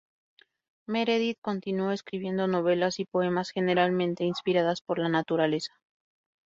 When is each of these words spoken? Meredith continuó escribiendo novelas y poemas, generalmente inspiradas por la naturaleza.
Meredith 0.87 1.37
continuó 1.43 1.91
escribiendo 1.91 2.47
novelas 2.47 2.99
y 2.99 3.05
poemas, 3.05 3.51
generalmente 3.51 4.23
inspiradas 4.23 4.81
por 4.81 4.97
la 4.97 5.09
naturaleza. 5.09 5.73